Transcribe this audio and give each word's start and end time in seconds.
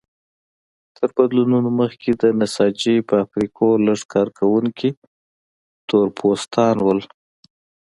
تر 0.97 1.09
بدلونونو 1.17 1.69
مخکې 1.81 2.09
د 2.21 2.23
نساجۍ 2.39 2.97
فابریکو 3.09 3.67
لږ 3.85 3.99
کارکوونکي 4.13 4.89
تور 5.89 6.07
پوستان 6.19 6.75
وو. 6.85 6.95